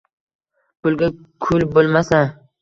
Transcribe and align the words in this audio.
Pulga 0.87 1.09
kul 1.45 1.67
bo'lmasa 1.77 2.25